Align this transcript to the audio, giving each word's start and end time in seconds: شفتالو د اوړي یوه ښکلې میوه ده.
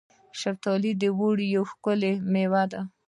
شفتالو 0.41 0.91
د 1.01 1.03
اوړي 1.17 1.45
یوه 1.55 1.67
ښکلې 1.71 2.13
میوه 2.33 2.63
ده. 2.71 2.81